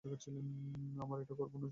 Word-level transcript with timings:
আমরা 1.01 1.17
এটা 1.21 1.33
করবো, 1.33 1.51
সোনা। 1.53 1.69